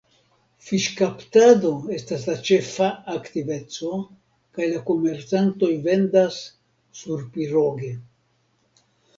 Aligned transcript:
Fiŝkaptado 0.67 1.73
estas 1.97 2.23
la 2.29 2.37
ĉefa 2.47 2.87
aktiveco 3.17 3.91
kaj 4.59 4.71
la 4.73 4.81
komercantoj 4.89 5.71
vendas 5.87 6.41
surpiroge. 7.03 7.93